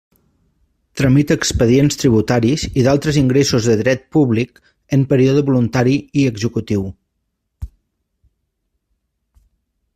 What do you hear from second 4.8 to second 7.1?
en període voluntari i executiu.